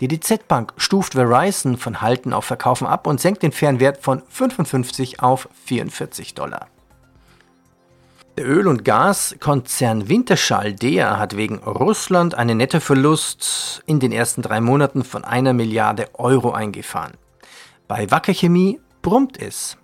Die 0.00 0.08
DZ 0.08 0.48
Bank 0.48 0.72
stuft 0.76 1.14
Verizon 1.14 1.76
von 1.76 2.00
Halten 2.00 2.32
auf 2.32 2.44
Verkaufen 2.44 2.86
ab 2.86 3.06
und 3.06 3.20
senkt 3.20 3.42
den 3.42 3.52
Fernwert 3.52 4.02
von 4.02 4.22
55 4.28 5.20
auf 5.20 5.48
44 5.64 6.34
Dollar. 6.34 6.68
Der 8.38 8.46
Öl- 8.46 8.66
und 8.66 8.84
Gaskonzern 8.84 10.08
Winterschall 10.08 10.72
DEA 10.72 11.18
hat 11.18 11.36
wegen 11.36 11.58
Russland 11.58 12.34
einen 12.34 12.56
Nettoverlust 12.56 13.82
in 13.84 14.00
den 14.00 14.10
ersten 14.10 14.40
drei 14.40 14.62
Monaten 14.62 15.04
von 15.04 15.22
einer 15.22 15.52
Milliarde 15.52 16.08
Euro 16.14 16.52
eingefahren. 16.52 17.12
Bei 17.88 18.10
Wacker 18.10 18.32
Chemie 18.32 18.80
brummt 19.02 19.38
es. 19.38 19.76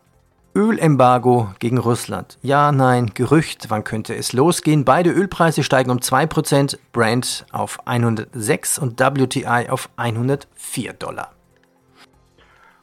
Ölembargo 0.54 1.48
gegen 1.58 1.78
Russland. 1.78 2.38
Ja, 2.42 2.72
nein, 2.72 3.10
Gerücht, 3.14 3.66
wann 3.68 3.84
könnte 3.84 4.14
es 4.14 4.32
losgehen? 4.32 4.84
Beide 4.84 5.10
Ölpreise 5.10 5.62
steigen 5.62 5.90
um 5.90 5.98
2%, 5.98 6.78
Brent 6.92 7.46
auf 7.52 7.78
106 7.86 8.78
und 8.78 9.00
WTI 9.00 9.68
auf 9.68 9.88
104 9.96 10.92
Dollar. 10.94 11.32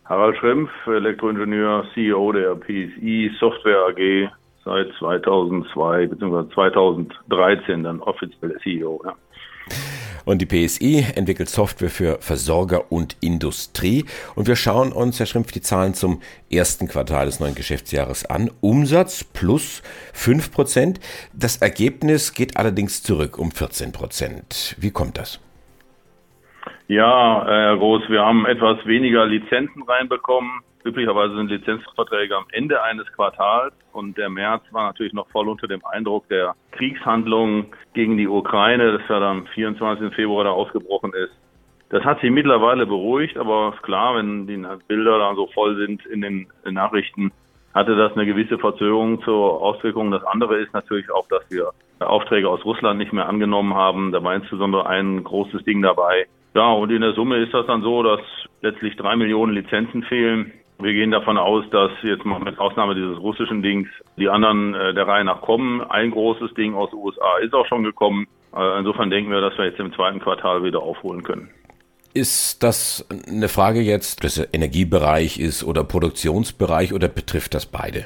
Harald 0.05 0.37
Schrempf, 0.37 0.69
Elektroingenieur, 0.85 1.85
CEO 1.93 2.31
der 2.31 2.55
PSI 2.55 3.31
Software 3.39 3.87
AG, 3.89 4.29
seit 4.63 4.87
2002 4.99 6.07
bzw. 6.07 6.53
2013 6.53 7.83
dann 7.83 7.99
offiziell 8.01 8.55
CEO. 8.61 9.01
Ja. 9.03 9.15
Und 10.25 10.41
die 10.41 10.45
PSI 10.45 11.05
entwickelt 11.15 11.49
Software 11.49 11.89
für 11.89 12.17
Versorger 12.19 12.91
und 12.91 13.15
Industrie. 13.21 14.05
Und 14.35 14.47
wir 14.47 14.55
schauen 14.55 14.91
uns, 14.91 15.19
Herr 15.19 15.27
Schrimpf, 15.27 15.51
die 15.51 15.61
Zahlen 15.61 15.93
zum 15.93 16.21
ersten 16.51 16.87
Quartal 16.87 17.27
des 17.27 17.39
neuen 17.39 17.55
Geschäftsjahres 17.55 18.25
an. 18.25 18.51
Umsatz 18.61 19.23
plus 19.23 19.83
5 20.13 20.51
Prozent. 20.51 20.99
Das 21.33 21.57
Ergebnis 21.57 22.33
geht 22.33 22.57
allerdings 22.57 23.03
zurück 23.03 23.37
um 23.37 23.51
14 23.51 23.91
Prozent. 23.91 24.75
Wie 24.79 24.91
kommt 24.91 25.17
das? 25.17 25.39
Ja, 26.87 27.43
Herr 27.45 27.77
Groß, 27.77 28.03
wir 28.09 28.21
haben 28.21 28.45
etwas 28.45 28.85
weniger 28.85 29.25
Lizenzen 29.25 29.83
reinbekommen. 29.83 30.61
Üblicherweise 30.85 31.35
sind 31.35 31.49
Lizenzverträge 31.49 32.37
am 32.37 32.45
Ende 32.51 32.83
eines 32.83 33.11
Quartals 33.13 33.73
und 33.91 34.15
der 34.19 34.29
März 34.29 34.61
war 34.69 34.85
natürlich 34.85 35.13
noch 35.13 35.27
voll 35.31 35.49
unter 35.49 35.67
dem 35.67 35.83
Eindruck 35.83 36.29
der 36.29 36.53
Kriegshandlungen 36.73 37.73
gegen 37.95 38.17
die 38.17 38.27
Ukraine, 38.27 38.99
das 38.99 39.01
ja 39.09 39.19
dann 39.19 39.47
24. 39.47 40.13
Februar 40.13 40.43
da 40.43 40.51
ausgebrochen 40.51 41.11
ist. 41.13 41.33
Das 41.89 42.03
hat 42.03 42.21
sich 42.21 42.29
mittlerweile 42.29 42.85
beruhigt, 42.85 43.35
aber 43.35 43.73
ist 43.75 43.81
klar, 43.81 44.15
wenn 44.15 44.45
die 44.45 44.63
Bilder 44.87 45.17
da 45.17 45.33
so 45.33 45.47
voll 45.55 45.75
sind 45.75 46.05
in 46.05 46.21
den 46.21 46.47
Nachrichten, 46.65 47.31
hatte 47.73 47.95
das 47.95 48.13
eine 48.13 48.27
gewisse 48.27 48.59
Verzögerung 48.59 49.23
zur 49.23 49.61
Auswirkung. 49.63 50.11
Das 50.11 50.23
andere 50.23 50.57
ist 50.57 50.73
natürlich 50.73 51.09
auch, 51.11 51.27
dass 51.29 51.49
wir 51.49 51.71
Aufträge 51.99 52.47
aus 52.47 52.63
Russland 52.63 52.99
nicht 52.99 53.11
mehr 53.11 53.27
angenommen 53.27 53.73
haben. 53.73 54.11
Da 54.11 54.23
war 54.23 54.35
insbesondere 54.35 54.85
ein 54.85 55.23
großes 55.23 55.63
Ding 55.63 55.81
dabei. 55.81 56.27
Ja, 56.53 56.71
und 56.73 56.91
in 56.91 57.01
der 57.01 57.13
Summe 57.13 57.37
ist 57.37 57.55
das 57.55 57.65
dann 57.65 57.81
so, 57.81 58.03
dass 58.03 58.21
letztlich 58.61 58.95
drei 58.97 59.15
Millionen 59.15 59.53
Lizenzen 59.53 60.03
fehlen. 60.03 60.53
Wir 60.79 60.93
gehen 60.93 61.11
davon 61.11 61.37
aus, 61.37 61.63
dass 61.71 61.91
jetzt 62.03 62.25
mal 62.25 62.39
mit 62.39 62.59
Ausnahme 62.59 62.95
dieses 62.95 63.17
russischen 63.19 63.61
Dings 63.61 63.87
die 64.17 64.27
anderen 64.27 64.73
äh, 64.73 64.93
der 64.93 65.07
Reihe 65.07 65.23
nach 65.23 65.41
kommen. 65.41 65.81
Ein 65.81 66.11
großes 66.11 66.53
Ding 66.53 66.75
aus 66.75 66.89
den 66.89 66.99
USA 66.99 67.37
ist 67.41 67.53
auch 67.53 67.65
schon 67.65 67.83
gekommen. 67.83 68.27
Äh, 68.55 68.79
insofern 68.79 69.09
denken 69.09 69.31
wir, 69.31 69.41
dass 69.41 69.57
wir 69.57 69.65
jetzt 69.65 69.79
im 69.79 69.93
zweiten 69.93 70.19
Quartal 70.19 70.63
wieder 70.63 70.81
aufholen 70.81 71.23
können. 71.23 71.49
Ist 72.13 72.63
das 72.63 73.07
eine 73.27 73.47
Frage 73.49 73.81
jetzt, 73.81 74.23
dass 74.23 74.37
es 74.37 74.53
Energiebereich 74.53 75.39
ist 75.39 75.63
oder 75.63 75.83
Produktionsbereich 75.83 76.93
oder 76.93 77.07
betrifft 77.07 77.53
das 77.53 77.65
beide? 77.65 78.05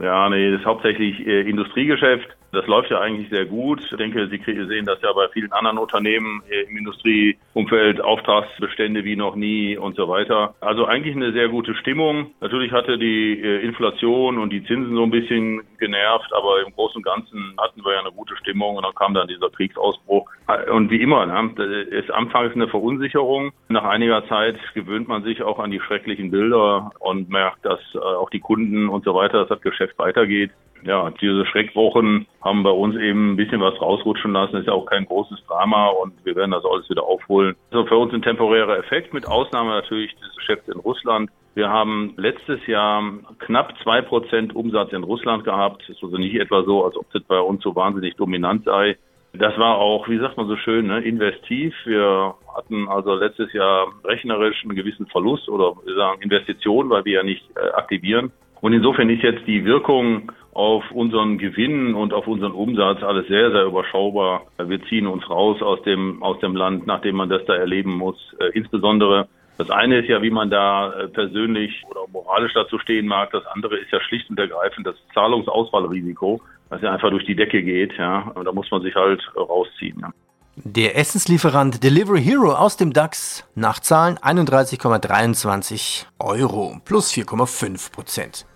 Ja, 0.00 0.28
nee, 0.28 0.50
das 0.50 0.60
ist 0.60 0.66
hauptsächlich 0.66 1.26
äh, 1.26 1.48
Industriegeschäft. 1.48 2.28
Das 2.52 2.66
läuft 2.66 2.90
ja 2.90 3.00
eigentlich 3.00 3.28
sehr 3.28 3.44
gut. 3.44 3.80
Ich 3.90 3.96
denke, 3.96 4.28
Sie 4.28 4.40
sehen 4.66 4.86
das 4.86 5.00
ja 5.02 5.12
bei 5.12 5.28
vielen 5.28 5.52
anderen 5.52 5.78
Unternehmen 5.78 6.42
im 6.68 6.76
Industrieumfeld, 6.76 8.00
Auftragsbestände 8.00 9.04
wie 9.04 9.16
noch 9.16 9.36
nie 9.36 9.76
und 9.76 9.96
so 9.96 10.08
weiter. 10.08 10.54
Also 10.60 10.86
eigentlich 10.86 11.16
eine 11.16 11.32
sehr 11.32 11.48
gute 11.48 11.74
Stimmung. 11.74 12.30
Natürlich 12.40 12.72
hatte 12.72 12.98
die 12.98 13.40
äh, 13.40 13.64
Inflation 13.64 14.38
und 14.38 14.50
die 14.50 14.64
Zinsen 14.64 14.94
so 14.94 15.02
ein 15.02 15.10
bisschen 15.10 15.62
genervt, 15.78 16.32
aber 16.32 16.62
im 16.66 16.72
Großen 16.72 16.96
und 16.96 17.04
Ganzen 17.04 17.54
hatten 17.58 17.84
wir 17.84 17.92
ja 17.92 18.00
eine 18.00 18.12
gute 18.12 18.36
Stimmung 18.36 18.76
und 18.76 18.84
dann 18.84 18.94
kam 18.94 19.14
dann 19.14 19.28
dieser 19.28 19.50
Kriegsausbruch. 19.50 20.28
Und 20.72 20.90
wie 20.90 21.02
immer, 21.02 21.26
ne, 21.26 21.54
ist 21.90 22.10
anfangs 22.10 22.54
eine 22.54 22.68
Verunsicherung. 22.68 23.52
Nach 23.68 23.84
einiger 23.84 24.26
Zeit 24.28 24.56
gewöhnt 24.74 25.08
man 25.08 25.24
sich 25.24 25.42
auch 25.42 25.58
an 25.58 25.70
die 25.70 25.80
schrecklichen 25.80 26.30
Bilder 26.30 26.92
und 27.00 27.28
merkt, 27.28 27.64
dass 27.64 27.80
äh, 27.94 27.98
auch 27.98 28.30
die 28.30 28.40
Kunden 28.40 28.88
und 28.88 29.04
so 29.04 29.14
weiter, 29.14 29.40
dass 29.40 29.48
das 29.48 29.60
Geschäft 29.60 29.98
weitergeht 29.98 30.50
ja, 30.86 31.10
diese 31.20 31.44
Schreckwochen 31.46 32.26
haben 32.42 32.62
bei 32.62 32.70
uns 32.70 32.96
eben 32.96 33.32
ein 33.32 33.36
bisschen 33.36 33.60
was 33.60 33.80
rausrutschen 33.80 34.32
lassen. 34.32 34.52
Das 34.52 34.60
ist 34.62 34.68
ja 34.68 34.72
auch 34.72 34.86
kein 34.86 35.06
großes 35.06 35.44
Drama 35.46 35.88
und 35.88 36.12
wir 36.24 36.36
werden 36.36 36.52
das 36.52 36.64
alles 36.64 36.88
wieder 36.88 37.04
aufholen. 37.04 37.56
Also 37.70 37.86
für 37.86 37.96
uns 37.96 38.12
ein 38.12 38.22
temporärer 38.22 38.78
Effekt, 38.78 39.12
mit 39.12 39.26
Ausnahme 39.26 39.70
natürlich 39.70 40.14
des 40.14 40.34
Geschäfts 40.36 40.68
in 40.68 40.78
Russland. 40.80 41.30
Wir 41.54 41.70
haben 41.70 42.14
letztes 42.16 42.64
Jahr 42.66 43.02
knapp 43.38 43.74
zwei 43.82 44.02
Prozent 44.02 44.54
Umsatz 44.54 44.92
in 44.92 45.02
Russland 45.02 45.44
gehabt. 45.44 45.82
Es 45.84 45.96
ist 45.96 46.04
also 46.04 46.18
nicht 46.18 46.36
etwa 46.36 46.62
so, 46.64 46.84
als 46.84 46.96
ob 46.96 47.10
das 47.12 47.22
bei 47.24 47.40
uns 47.40 47.62
so 47.62 47.74
wahnsinnig 47.74 48.14
dominant 48.16 48.64
sei. 48.64 48.96
Das 49.32 49.58
war 49.58 49.76
auch, 49.76 50.08
wie 50.08 50.18
sagt 50.18 50.36
man 50.36 50.48
so 50.48 50.56
schön, 50.56 50.86
ne, 50.86 51.00
investiv. 51.00 51.74
Wir 51.84 52.34
hatten 52.54 52.88
also 52.88 53.14
letztes 53.14 53.52
Jahr 53.52 53.88
rechnerisch 54.04 54.62
einen 54.64 54.76
gewissen 54.76 55.06
Verlust 55.06 55.48
oder 55.48 55.74
wir 55.84 55.94
sagen 55.94 56.22
Investition, 56.22 56.90
weil 56.90 57.04
wir 57.04 57.14
ja 57.14 57.22
nicht 57.22 57.44
äh, 57.56 57.70
aktivieren. 57.72 58.32
Und 58.60 58.72
insofern 58.72 59.10
ist 59.10 59.22
jetzt 59.22 59.46
die 59.46 59.64
Wirkung 59.64 60.32
auf 60.56 60.90
unseren 60.90 61.36
Gewinn 61.36 61.94
und 61.94 62.14
auf 62.14 62.26
unseren 62.26 62.52
Umsatz 62.52 63.02
alles 63.02 63.28
sehr, 63.28 63.50
sehr 63.50 63.64
überschaubar. 63.64 64.46
Wir 64.58 64.82
ziehen 64.84 65.06
uns 65.06 65.28
raus 65.28 65.60
aus 65.60 65.82
dem, 65.82 66.22
aus 66.22 66.40
dem 66.40 66.56
Land, 66.56 66.86
nachdem 66.86 67.16
man 67.16 67.28
das 67.28 67.44
da 67.46 67.54
erleben 67.54 67.92
muss. 67.92 68.16
Äh, 68.40 68.46
insbesondere 68.54 69.28
das 69.58 69.70
eine 69.70 70.00
ist 70.00 70.08
ja, 70.08 70.22
wie 70.22 70.30
man 70.30 70.50
da 70.50 70.92
äh, 70.92 71.08
persönlich 71.08 71.82
oder 71.90 72.00
moralisch 72.10 72.52
dazu 72.54 72.78
stehen 72.78 73.06
mag. 73.06 73.30
Das 73.32 73.46
andere 73.46 73.76
ist 73.76 73.90
ja 73.90 74.00
schlicht 74.00 74.28
und 74.30 74.38
ergreifend 74.38 74.86
das 74.86 74.96
Zahlungsausfallrisiko, 75.12 76.40
das 76.70 76.80
ja 76.80 76.92
einfach 76.92 77.10
durch 77.10 77.26
die 77.26 77.36
Decke 77.36 77.62
geht. 77.62 77.92
Ja, 77.98 78.32
und 78.34 78.46
da 78.46 78.52
muss 78.52 78.70
man 78.70 78.80
sich 78.80 78.94
halt 78.94 79.22
rausziehen. 79.36 80.00
Ja. 80.00 80.10
Der 80.56 80.96
Essenslieferant 80.96 81.84
Delivery 81.84 82.22
Hero 82.22 82.52
aus 82.52 82.78
dem 82.78 82.94
DAX 82.94 83.46
nach 83.54 83.78
Zahlen 83.78 84.16
31,23 84.16 86.06
Euro 86.18 86.78
plus 86.86 87.12
4,5 87.12 87.92
Prozent. 87.92 88.46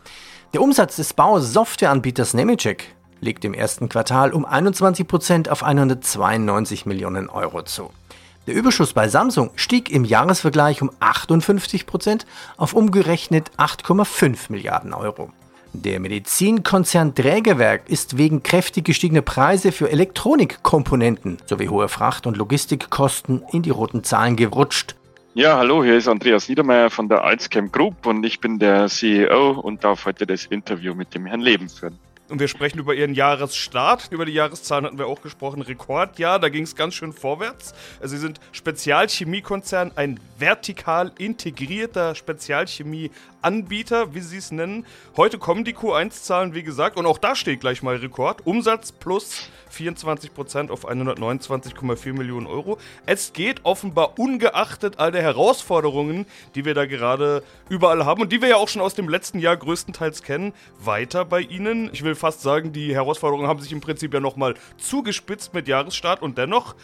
Der 0.52 0.62
Umsatz 0.62 0.96
des 0.96 1.14
Bausoftwareanbieters 1.14 2.34
Nemetschek 2.34 2.96
liegt 3.20 3.44
im 3.44 3.54
ersten 3.54 3.88
Quartal 3.88 4.32
um 4.32 4.44
21% 4.44 5.48
auf 5.48 5.62
192 5.62 6.86
Millionen 6.86 7.28
Euro 7.28 7.62
zu. 7.62 7.90
Der 8.48 8.56
Überschuss 8.56 8.92
bei 8.92 9.06
Samsung 9.06 9.52
stieg 9.54 9.90
im 9.90 10.04
Jahresvergleich 10.04 10.82
um 10.82 10.90
58% 10.98 12.22
auf 12.56 12.72
umgerechnet 12.72 13.52
8,5 13.58 14.50
Milliarden 14.50 14.92
Euro. 14.92 15.30
Der 15.72 16.00
Medizinkonzern 16.00 17.14
Trägerwerk 17.14 17.88
ist 17.88 18.18
wegen 18.18 18.42
kräftig 18.42 18.86
gestiegener 18.86 19.22
Preise 19.22 19.70
für 19.70 19.88
Elektronikkomponenten 19.88 21.38
sowie 21.46 21.68
hoher 21.68 21.88
Fracht- 21.88 22.26
und 22.26 22.36
Logistikkosten 22.36 23.44
in 23.52 23.62
die 23.62 23.70
roten 23.70 24.02
Zahlen 24.02 24.34
gerutscht 24.34 24.96
ja, 25.34 25.56
hallo, 25.56 25.84
hier 25.84 25.96
ist 25.96 26.08
Andreas 26.08 26.48
Niedermeyer 26.48 26.90
von 26.90 27.08
der 27.08 27.22
Alzcamp 27.22 27.72
Group 27.72 28.04
und 28.06 28.24
ich 28.24 28.40
bin 28.40 28.58
der 28.58 28.88
CEO 28.88 29.52
und 29.60 29.84
darf 29.84 30.04
heute 30.04 30.26
das 30.26 30.46
Interview 30.46 30.94
mit 30.94 31.14
dem 31.14 31.26
Herrn 31.26 31.40
Leben 31.40 31.68
führen. 31.68 31.98
Und 32.30 32.38
wir 32.38 32.48
sprechen 32.48 32.78
über 32.78 32.94
ihren 32.94 33.12
Jahresstart. 33.12 34.08
Über 34.12 34.24
die 34.24 34.32
Jahreszahlen 34.32 34.84
hatten 34.86 34.98
wir 34.98 35.08
auch 35.08 35.20
gesprochen. 35.20 35.62
Rekordjahr, 35.62 36.38
da 36.38 36.48
ging 36.48 36.62
es 36.62 36.76
ganz 36.76 36.94
schön 36.94 37.12
vorwärts. 37.12 37.74
Also 38.00 38.14
sie 38.14 38.20
sind 38.20 38.38
Spezialchemiekonzern, 38.52 39.92
ein 39.96 40.20
vertikal 40.38 41.10
integrierter 41.18 42.14
Spezialchemieanbieter, 43.40 44.14
wie 44.14 44.20
sie 44.20 44.38
es 44.38 44.50
nennen. 44.50 44.86
Heute 45.16 45.38
kommen 45.38 45.64
die 45.64 45.74
Q1-Zahlen, 45.74 46.54
wie 46.54 46.62
gesagt, 46.62 46.96
und 46.96 47.06
auch 47.06 47.18
da 47.18 47.34
steht 47.34 47.60
gleich 47.60 47.82
mal 47.82 47.96
Rekord. 47.96 48.46
Umsatz 48.46 48.92
plus 48.92 49.48
24% 49.72 50.70
auf 50.70 50.88
129,4 50.88 52.12
Millionen 52.12 52.46
Euro. 52.46 52.78
Es 53.06 53.32
geht 53.32 53.64
offenbar 53.64 54.18
ungeachtet 54.18 54.98
all 54.98 55.12
der 55.12 55.22
Herausforderungen, 55.22 56.26
die 56.54 56.64
wir 56.64 56.74
da 56.74 56.86
gerade 56.86 57.42
überall 57.68 58.04
haben 58.04 58.22
und 58.22 58.32
die 58.32 58.42
wir 58.42 58.48
ja 58.48 58.56
auch 58.56 58.68
schon 58.68 58.82
aus 58.82 58.94
dem 58.94 59.08
letzten 59.08 59.38
Jahr 59.38 59.56
größtenteils 59.56 60.22
kennen, 60.22 60.52
weiter 60.78 61.24
bei 61.24 61.40
Ihnen. 61.40 61.90
Ich 61.92 62.02
will 62.02 62.14
fast 62.14 62.42
sagen, 62.42 62.72
die 62.72 62.94
Herausforderungen 62.94 63.48
haben 63.48 63.60
sich 63.60 63.72
im 63.72 63.80
Prinzip 63.80 64.12
ja 64.12 64.20
nochmal 64.20 64.54
zugespitzt 64.76 65.54
mit 65.54 65.68
Jahresstart 65.68 66.22
und 66.22 66.36
dennoch 66.36 66.74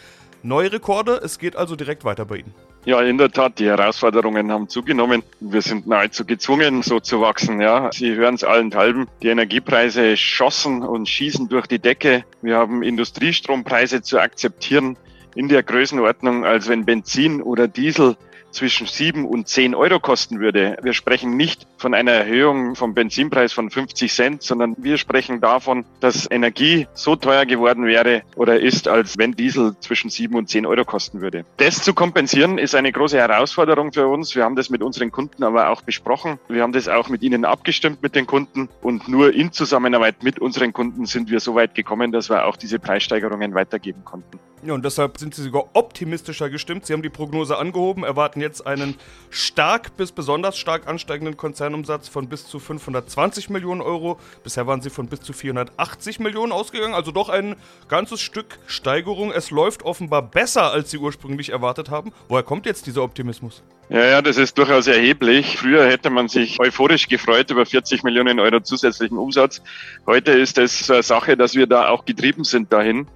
neue 0.43 0.73
Rekorde. 0.73 1.21
Es 1.23 1.39
geht 1.39 1.57
also 1.57 1.77
direkt 1.77 2.05
weiter 2.05 2.25
bei 2.25 2.37
Ihnen. 2.37 2.55
Ja, 2.87 3.01
in 3.01 3.19
der 3.19 3.33
Tat, 3.33 3.59
die 3.59 3.67
Herausforderungen 3.67 4.53
haben 4.53 4.69
zugenommen. 4.69 5.25
Wir 5.41 5.61
sind 5.61 5.89
nahezu 5.89 6.25
gezwungen, 6.25 6.83
so 6.83 7.01
zu 7.01 7.21
wachsen. 7.21 7.61
Ja, 7.61 7.91
Sie 7.93 8.15
hören 8.15 8.37
es 8.37 8.45
allenthalben. 8.45 9.09
Die 9.23 9.27
Energiepreise 9.27 10.17
schossen 10.17 10.85
und 10.85 11.09
schießen 11.09 11.49
durch 11.49 11.67
die 11.67 11.81
Decke. 11.81 12.25
Wir 12.43 12.59
haben 12.59 12.85
Industriestrompreise 12.85 14.03
zu 14.03 14.21
akzeptieren 14.21 14.97
in 15.35 15.49
der 15.49 15.65
Größenordnung, 15.65 16.45
als 16.45 16.69
wenn 16.69 16.85
Benzin 16.85 17.43
oder 17.43 17.67
Diesel 17.67 18.17
zwischen 18.57 18.87
7 18.87 19.27
und 19.27 19.49
10 19.49 19.75
Euro 19.75 20.01
kosten 20.01 20.41
würde. 20.41 20.79
Wir 20.83 20.95
sprechen 20.95 21.37
nicht 21.37 21.67
von 21.77 21.95
einer 21.95 22.13
Erhöhung 22.13 22.75
vom 22.75 22.95
Benzinpreis 22.95 23.53
von 23.53 23.71
50 23.71 24.13
Cent, 24.13 24.43
sondern 24.43 24.75
wir 24.79 24.97
sprechen 24.97 25.41
davon, 25.41 25.85
dass 26.01 26.29
Energie 26.31 26.89
so 26.95 27.17
teuer 27.17 27.45
geworden 27.45 27.85
wäre 27.85 28.23
oder 28.35 28.59
ist, 28.59 28.89
als 28.89 29.19
wenn 29.19 29.33
Diesel 29.33 29.77
zwischen 29.81 30.09
7 30.09 30.35
und 30.35 30.49
10 30.49 30.65
Euro 30.67 30.85
kosten 30.85 31.21
würde. 31.21 31.45
Das 31.59 31.83
zu 31.83 31.93
kompensieren 31.93 32.57
ist 32.59 32.75
eine 32.75 32.91
große 32.91 33.19
Herausforderung 33.19 33.93
für 33.93 34.07
uns. 34.09 34.35
Wir 34.35 34.45
haben 34.45 34.57
das 34.57 34.71
mit 34.71 34.83
unseren 34.83 35.13
Kunden 35.13 35.45
aber 35.45 35.69
auch 35.71 35.83
besprochen. 35.83 36.39
Wir 36.49 36.63
haben 36.63 36.73
das 36.73 36.89
auch 36.89 37.09
mit 37.11 37.23
ihnen 37.23 37.45
abgestimmt 37.45 38.03
mit 38.03 38.15
den 38.15 38.27
Kunden 38.27 38.71
und 38.81 39.07
nur 39.07 39.35
in 39.35 39.53
Zusammenarbeit 39.53 40.23
mit 40.23 40.39
unseren 40.39 40.73
Kunden 40.73 41.05
sind 41.05 41.31
wir 41.31 41.41
so 41.41 41.55
weit 41.55 41.75
gekommen, 41.75 42.11
dass 42.11 42.31
wir 42.31 42.47
auch 42.47 42.57
diese 42.57 42.79
Preissteigerungen 42.79 43.55
weitergeben 43.55 44.05
konnten. 44.05 44.39
Ja, 44.63 44.75
und 44.75 44.85
deshalb 44.85 45.19
sind 45.19 45.35
sie 45.35 45.43
sogar 45.43 45.67
optimistischer 45.75 46.51
gestimmt. 46.51 46.87
Sie 46.87 46.93
haben 46.93 47.03
die 47.03 47.11
Prognose 47.11 47.59
angehoben, 47.59 48.05
erwarten 48.05 48.41
jetzt 48.41 48.46
einen 48.67 48.97
stark 49.31 49.97
bis 49.97 50.13
besonders 50.13 50.57
stark 50.57 50.87
ansteigenden 50.87 51.37
Konzernumsatz 51.37 52.09
von 52.09 52.29
bis 52.29 52.47
zu 52.47 52.59
520 52.59 53.51
Millionen 53.51 53.81
Euro. 53.81 54.19
Bisher 54.45 54.67
waren 54.67 54.81
sie 54.81 54.91
von 54.91 55.09
bis 55.09 55.21
zu 55.21 55.33
480 55.33 56.21
Millionen 56.21 56.53
ausgegangen, 56.53 56.95
also 56.95 57.11
doch 57.11 57.29
ein 57.29 57.57
ganzes 57.89 58.21
Stück 58.21 58.59
Steigerung. 58.67 59.33
Es 59.33 59.51
läuft 59.51 59.83
offenbar 59.83 60.23
besser, 60.23 60.71
als 60.73 60.91
sie 60.91 60.99
ursprünglich 60.99 61.51
erwartet 61.51 61.91
haben. 61.91 62.13
Woher 62.29 62.43
kommt 62.43 62.67
jetzt 62.67 62.87
dieser 62.87 63.03
Optimismus? 63.03 63.63
Ja, 63.89 64.05
ja, 64.05 64.23
das 64.23 64.37
ist 64.37 64.59
durchaus 64.59 64.87
erheblich. 64.87 65.59
Früher 65.59 65.87
hätte 65.87 66.11
man 66.11 66.29
sich 66.29 66.59
euphorisch 66.59 67.09
gefreut 67.09 67.51
über 67.51 67.67
40 67.67 68.03
Millionen 68.03 68.41
Euro 68.41 68.61
zusätzlichen 68.61 69.19
Umsatz. 69.19 69.63
Heute 70.07 70.33
ist 70.33 70.59
es 70.59 70.87
Sache, 70.87 71.37
dass 71.37 71.55
wir 71.55 71.67
da 71.67 71.89
auch 71.89 72.05
getrieben 72.05 72.45
sind 72.45 72.73
dahin. 72.73 73.07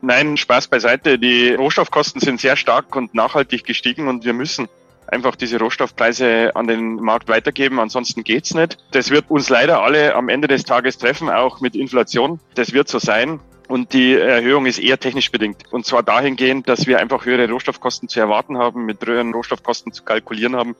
Nein, 0.00 0.36
Spaß 0.36 0.68
beiseite. 0.68 1.18
Die 1.18 1.54
Rohstoffkosten 1.54 2.20
sind 2.20 2.40
sehr 2.40 2.56
stark 2.56 2.94
und 2.96 3.14
nachhaltig 3.14 3.64
gestiegen 3.64 4.08
und 4.08 4.24
wir 4.24 4.32
müssen 4.32 4.68
einfach 5.06 5.36
diese 5.36 5.58
Rohstoffpreise 5.58 6.52
an 6.54 6.66
den 6.66 6.96
Markt 6.96 7.28
weitergeben, 7.28 7.80
ansonsten 7.80 8.24
geht's 8.24 8.54
nicht. 8.54 8.78
Das 8.92 9.10
wird 9.10 9.30
uns 9.30 9.48
leider 9.48 9.82
alle 9.82 10.14
am 10.14 10.28
Ende 10.28 10.48
des 10.48 10.64
Tages 10.64 10.98
treffen, 10.98 11.30
auch 11.30 11.60
mit 11.60 11.74
Inflation. 11.74 12.40
Das 12.54 12.72
wird 12.72 12.88
so 12.88 12.98
sein. 12.98 13.40
Und 13.68 13.92
die 13.92 14.14
Erhöhung 14.14 14.64
ist 14.64 14.78
eher 14.78 14.98
technisch 14.98 15.30
bedingt. 15.30 15.62
Und 15.70 15.84
zwar 15.84 16.02
dahingehend, 16.02 16.68
dass 16.68 16.86
wir 16.86 16.98
einfach 16.98 17.26
höhere 17.26 17.50
Rohstoffkosten 17.50 18.08
zu 18.08 18.18
erwarten 18.18 18.56
haben, 18.56 18.86
mit 18.86 19.06
höheren 19.06 19.34
Rohstoffkosten 19.34 19.92
zu 19.92 20.04
kalkulieren 20.04 20.56
haben. 20.56 20.74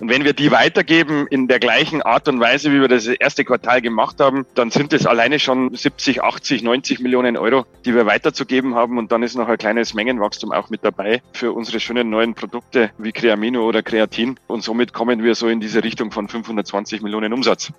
Und 0.00 0.08
wenn 0.08 0.24
wir 0.24 0.32
die 0.32 0.50
weitergeben 0.50 1.26
in 1.26 1.46
der 1.46 1.58
gleichen 1.58 2.00
Art 2.00 2.26
und 2.28 2.40
Weise, 2.40 2.72
wie 2.72 2.80
wir 2.80 2.88
das 2.88 3.06
erste 3.06 3.44
Quartal 3.44 3.82
gemacht 3.82 4.18
haben, 4.20 4.46
dann 4.54 4.70
sind 4.70 4.94
es 4.94 5.06
alleine 5.06 5.38
schon 5.38 5.74
70, 5.74 6.22
80, 6.22 6.62
90 6.62 7.00
Millionen 7.00 7.36
Euro, 7.36 7.66
die 7.84 7.94
wir 7.94 8.06
weiterzugeben 8.06 8.74
haben. 8.74 8.96
Und 8.96 9.12
dann 9.12 9.22
ist 9.22 9.36
noch 9.36 9.48
ein 9.48 9.58
kleines 9.58 9.92
Mengenwachstum 9.92 10.52
auch 10.52 10.70
mit 10.70 10.82
dabei 10.82 11.20
für 11.34 11.52
unsere 11.52 11.78
schönen 11.78 12.08
neuen 12.08 12.32
Produkte 12.34 12.90
wie 12.96 13.12
Creamino 13.12 13.68
oder 13.68 13.82
Creatin. 13.82 14.40
Und 14.46 14.62
somit 14.62 14.94
kommen 14.94 15.22
wir 15.22 15.34
so 15.34 15.48
in 15.48 15.60
diese 15.60 15.84
Richtung 15.84 16.10
von 16.10 16.26
520 16.26 17.02
Millionen 17.02 17.34
Umsatz. 17.34 17.70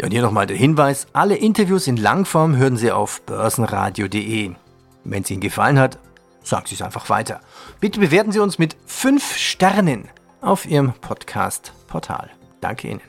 Ja, 0.00 0.06
und 0.06 0.12
hier 0.12 0.22
nochmal 0.22 0.46
der 0.46 0.56
Hinweis, 0.56 1.08
alle 1.12 1.36
Interviews 1.36 1.86
in 1.86 1.98
Langform 1.98 2.56
hören 2.56 2.78
Sie 2.78 2.90
auf 2.90 3.20
börsenradio.de. 3.26 4.52
Wenn 5.04 5.22
es 5.22 5.30
Ihnen 5.30 5.42
gefallen 5.42 5.78
hat, 5.78 5.98
sagen 6.42 6.64
Sie 6.66 6.74
es 6.74 6.80
einfach 6.80 7.10
weiter. 7.10 7.42
Bitte 7.80 8.00
bewerten 8.00 8.32
Sie 8.32 8.38
uns 8.38 8.58
mit 8.58 8.76
5 8.86 9.36
Sternen 9.36 10.08
auf 10.40 10.64
Ihrem 10.64 10.94
Podcast-Portal. 10.94 12.30
Danke 12.62 12.88
Ihnen. 12.88 13.02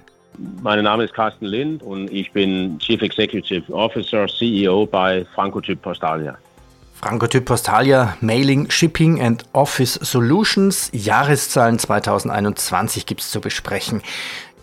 Mein 0.62 0.84
Name 0.84 1.06
ist 1.06 1.14
Carsten 1.14 1.46
Lind 1.46 1.82
und 1.82 2.12
ich 2.12 2.30
bin 2.34 2.78
Chief 2.80 3.02
Executive 3.02 3.72
Officer, 3.74 4.27
CEO 4.27 4.86
bei 4.86 5.25
Francotyp 5.34 5.82
Postalia. 5.82 6.38
Francotyp 6.96 7.46
Postalia, 7.46 8.16
Mailing, 8.20 8.70
Shipping 8.70 9.22
and 9.22 9.46
Office 9.54 9.94
Solutions, 9.94 10.92
Jahreszahlen 10.94 11.80
2021 11.80 13.08
gibt 13.08 13.22
es 13.22 13.32
zu 13.32 13.42
besprechen. 13.42 14.04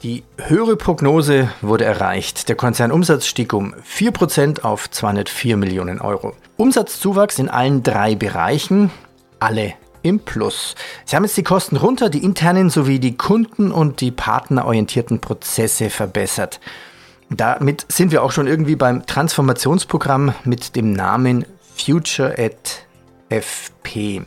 Die 0.04 0.22
höhere 0.36 0.76
Prognose 0.76 1.50
wurde 1.60 1.84
erreicht. 1.84 2.48
Der 2.48 2.54
Konzernumsatz 2.54 3.26
stieg 3.26 3.52
um 3.52 3.74
4% 3.74 4.62
auf 4.62 4.88
204 4.88 5.56
Millionen 5.56 6.00
Euro. 6.00 6.34
Umsatzzuwachs 6.56 7.40
in 7.40 7.48
allen 7.48 7.82
drei 7.82 8.14
Bereichen, 8.14 8.92
alle 9.40 9.74
im 10.02 10.20
Plus. 10.20 10.76
Sie 11.04 11.16
haben 11.16 11.24
jetzt 11.24 11.36
die 11.36 11.42
Kosten 11.42 11.76
runter, 11.76 12.10
die 12.10 12.22
internen 12.22 12.70
sowie 12.70 13.00
die 13.00 13.16
kunden- 13.16 13.72
und 13.72 14.00
die 14.00 14.12
partnerorientierten 14.12 15.20
Prozesse 15.20 15.90
verbessert. 15.90 16.60
Damit 17.28 17.84
sind 17.88 18.12
wir 18.12 18.22
auch 18.22 18.30
schon 18.30 18.46
irgendwie 18.46 18.76
beim 18.76 19.04
Transformationsprogramm 19.04 20.32
mit 20.44 20.76
dem 20.76 20.92
Namen 20.92 21.44
Future 21.76 22.36
at 22.38 22.86
FP. 23.30 24.22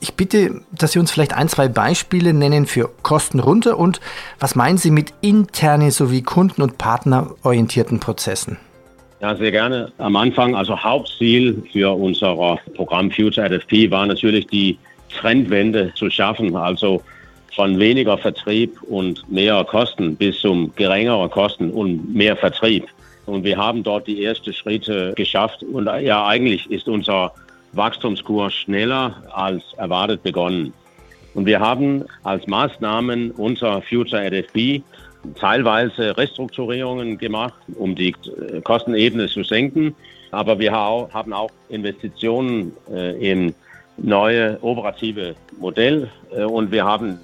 Ich 0.00 0.14
bitte, 0.14 0.62
dass 0.72 0.92
Sie 0.92 0.98
uns 0.98 1.10
vielleicht 1.10 1.34
ein, 1.34 1.48
zwei 1.48 1.68
Beispiele 1.68 2.32
nennen 2.32 2.66
für 2.66 2.90
Kosten 3.02 3.40
runter 3.40 3.78
und 3.78 4.00
was 4.38 4.54
meinen 4.54 4.78
Sie 4.78 4.90
mit 4.90 5.12
interne 5.20 5.90
sowie 5.90 6.22
kunden- 6.22 6.62
und 6.62 6.78
partnerorientierten 6.78 8.00
Prozessen? 8.00 8.58
Ja, 9.20 9.36
sehr 9.36 9.52
gerne. 9.52 9.92
Am 9.98 10.16
Anfang, 10.16 10.56
also 10.56 10.76
Hauptziel 10.76 11.62
für 11.72 11.96
unser 11.96 12.58
Programm 12.74 13.10
Future 13.10 13.48
FP 13.48 13.90
war 13.90 14.06
natürlich 14.06 14.46
die 14.48 14.78
Trendwende 15.16 15.92
zu 15.94 16.10
schaffen, 16.10 16.56
also 16.56 17.02
von 17.54 17.78
weniger 17.78 18.18
Vertrieb 18.18 18.82
und 18.82 19.30
mehr 19.30 19.62
Kosten 19.64 20.16
bis 20.16 20.40
zum 20.40 20.74
geringeren 20.74 21.30
Kosten 21.30 21.70
und 21.70 22.14
mehr 22.14 22.36
Vertrieb. 22.36 22.86
Und 23.26 23.44
wir 23.44 23.56
haben 23.56 23.82
dort 23.82 24.06
die 24.06 24.24
ersten 24.24 24.52
Schritte 24.52 25.12
geschafft. 25.14 25.62
Und 25.62 25.86
ja, 26.00 26.26
eigentlich 26.26 26.70
ist 26.70 26.88
unser 26.88 27.32
Wachstumskurs 27.72 28.54
schneller 28.54 29.22
als 29.32 29.62
erwartet 29.76 30.22
begonnen. 30.22 30.72
Und 31.34 31.46
wir 31.46 31.60
haben 31.60 32.04
als 32.24 32.46
Maßnahmen 32.46 33.30
unser 33.32 33.80
Future 33.82 34.22
RFP 34.30 34.82
teilweise 35.36 36.16
Restrukturierungen 36.16 37.16
gemacht, 37.16 37.54
um 37.76 37.94
die 37.94 38.10
äh, 38.10 38.60
Kostenebene 38.60 39.28
zu 39.28 39.42
senken. 39.44 39.94
Aber 40.30 40.58
wir 40.58 40.72
haben 40.72 41.32
auch 41.32 41.50
Investitionen 41.68 42.72
äh, 42.90 43.30
in 43.30 43.54
neue 43.96 44.58
operative 44.62 45.34
Modell 45.58 46.08
äh, 46.34 46.44
und 46.44 46.72
wir 46.72 46.84
haben 46.84 47.18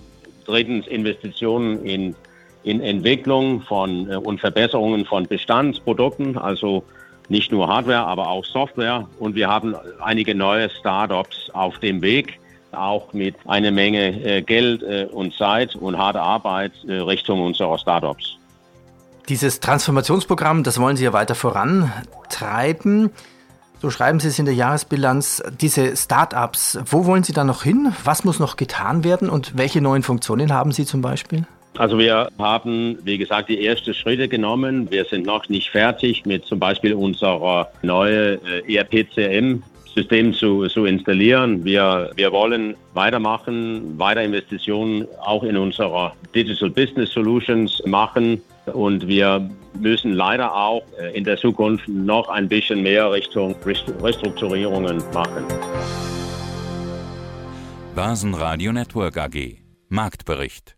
drittens 0.46 0.86
Investitionen 0.86 1.84
in, 1.84 2.14
in 2.62 2.80
Entwicklung 2.80 3.62
von 3.62 4.08
und 4.08 4.40
Verbesserungen 4.40 5.04
von 5.04 5.26
Bestandsprodukten, 5.26 6.38
also 6.38 6.84
nicht 7.28 7.52
nur 7.52 7.68
Hardware, 7.68 8.06
aber 8.06 8.28
auch 8.28 8.44
Software. 8.44 9.06
Und 9.18 9.34
wir 9.34 9.48
haben 9.48 9.74
einige 10.00 10.34
neue 10.34 10.70
Startups 10.70 11.50
auf 11.52 11.78
dem 11.78 12.02
Weg, 12.02 12.38
auch 12.72 13.12
mit 13.12 13.34
einer 13.46 13.70
Menge 13.70 14.22
äh, 14.24 14.42
Geld 14.42 14.82
äh, 14.82 15.06
und 15.10 15.34
Zeit 15.34 15.74
und 15.76 15.96
harter 15.96 16.22
Arbeit 16.22 16.72
äh, 16.86 16.94
Richtung 16.94 17.40
unserer 17.40 17.78
Startups. 17.78 18.36
Dieses 19.28 19.60
Transformationsprogramm, 19.60 20.62
das 20.62 20.80
wollen 20.80 20.96
Sie 20.96 21.04
ja 21.04 21.12
weiter 21.12 21.34
vorantreiben. 21.34 23.10
So 23.80 23.90
schreiben 23.90 24.20
Sie 24.20 24.28
es 24.28 24.38
in 24.38 24.46
der 24.46 24.54
Jahresbilanz. 24.54 25.42
Diese 25.60 25.96
Startups, 25.96 26.78
wo 26.86 27.04
wollen 27.04 27.22
Sie 27.22 27.32
da 27.32 27.44
noch 27.44 27.62
hin? 27.62 27.92
Was 28.04 28.24
muss 28.24 28.40
noch 28.40 28.56
getan 28.56 29.04
werden 29.04 29.28
und 29.28 29.56
welche 29.56 29.80
neuen 29.80 30.02
Funktionen 30.02 30.52
haben 30.52 30.72
Sie 30.72 30.84
zum 30.84 31.00
Beispiel? 31.00 31.46
Also 31.76 31.98
wir 31.98 32.28
haben, 32.38 32.98
wie 33.04 33.18
gesagt, 33.18 33.48
die 33.48 33.64
ersten 33.64 33.94
Schritte 33.94 34.28
genommen. 34.28 34.90
Wir 34.90 35.04
sind 35.04 35.26
noch 35.26 35.48
nicht 35.48 35.70
fertig 35.70 36.26
mit 36.26 36.44
zum 36.44 36.58
Beispiel 36.58 36.94
unserer 36.94 37.70
neuen 37.82 38.40
äh, 38.44 38.74
ERP-CM. 38.74 39.62
System 39.98 40.32
zu, 40.32 40.66
zu 40.68 40.84
installieren. 40.84 41.64
Wir, 41.64 42.10
wir 42.14 42.30
wollen 42.30 42.76
weitermachen, 42.94 43.98
weiter 43.98 44.22
Investitionen 44.22 45.08
auch 45.24 45.42
in 45.42 45.56
unsere 45.56 46.12
Digital 46.34 46.70
Business 46.70 47.10
Solutions 47.10 47.82
machen. 47.84 48.40
Und 48.72 49.08
wir 49.08 49.50
müssen 49.80 50.12
leider 50.12 50.54
auch 50.54 50.82
äh, 51.00 51.16
in 51.16 51.24
der 51.24 51.36
Zukunft 51.36 51.88
noch 51.88 52.28
ein 52.28 52.48
bisschen 52.48 52.82
mehr 52.82 53.10
Richtung 53.10 53.56
Restrukturierungen 53.64 55.02
machen. 55.12 55.44
Börsenradio 57.94 58.72
Network 58.72 59.16
AG 59.16 59.58
Marktbericht 59.88 60.77